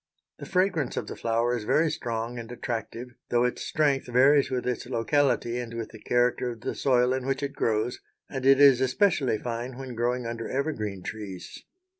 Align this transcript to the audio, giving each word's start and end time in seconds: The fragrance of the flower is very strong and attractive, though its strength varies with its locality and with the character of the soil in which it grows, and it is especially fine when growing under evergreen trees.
The 0.39 0.47
fragrance 0.47 0.97
of 0.97 1.05
the 1.05 1.15
flower 1.15 1.55
is 1.55 1.63
very 1.63 1.91
strong 1.91 2.39
and 2.39 2.51
attractive, 2.51 3.09
though 3.29 3.43
its 3.43 3.61
strength 3.61 4.07
varies 4.07 4.49
with 4.49 4.65
its 4.65 4.87
locality 4.87 5.59
and 5.59 5.75
with 5.75 5.89
the 5.91 5.99
character 6.01 6.49
of 6.49 6.61
the 6.61 6.73
soil 6.73 7.13
in 7.13 7.23
which 7.27 7.43
it 7.43 7.53
grows, 7.53 7.99
and 8.27 8.43
it 8.43 8.59
is 8.59 8.81
especially 8.81 9.37
fine 9.37 9.77
when 9.77 9.93
growing 9.93 10.25
under 10.25 10.49
evergreen 10.49 11.03
trees. 11.03 11.65